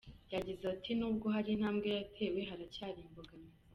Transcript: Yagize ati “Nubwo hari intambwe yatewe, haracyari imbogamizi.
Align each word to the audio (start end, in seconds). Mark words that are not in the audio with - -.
Yagize 0.33 0.63
ati 0.73 0.91
“Nubwo 0.95 1.27
hari 1.35 1.49
intambwe 1.51 1.87
yatewe, 1.97 2.39
haracyari 2.49 2.99
imbogamizi. 3.07 3.59